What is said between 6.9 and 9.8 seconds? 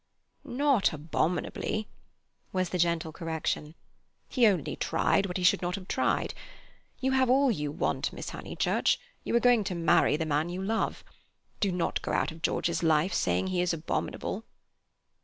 You have all you want, Miss Honeychurch: you are going to